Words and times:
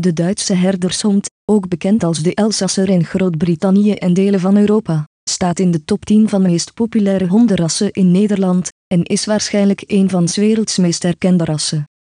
De 0.00 0.12
Duitse 0.12 0.54
herdershond, 0.54 1.30
ook 1.44 1.68
bekend 1.68 2.04
als 2.04 2.22
de 2.22 2.34
Elsasser 2.34 2.88
in 2.88 3.04
Groot-Brittannië 3.04 3.92
en 3.92 4.14
delen 4.14 4.40
van 4.40 4.56
Europa, 4.56 5.08
staat 5.30 5.58
in 5.58 5.70
de 5.70 5.84
top 5.84 6.04
10 6.04 6.28
van 6.28 6.42
meest 6.42 6.74
populaire 6.74 7.26
hondenrassen 7.26 7.92
in 7.92 8.10
Nederland 8.10 8.68
en 8.86 9.02
is 9.02 9.24
waarschijnlijk 9.24 9.84
een 9.86 10.10
van 10.10 10.28
's 10.28 10.36
werelds 10.36 10.76
meest 10.76 11.04
erkende 11.04 11.44
rassen. 11.44 11.88